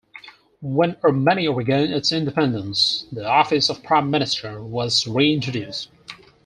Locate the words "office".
3.27-3.69